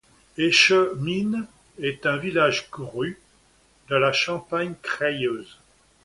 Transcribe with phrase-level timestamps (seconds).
[0.39, 1.45] Échemines
[1.79, 3.19] est un village-rue
[3.89, 5.59] de la Champagne crayeuse.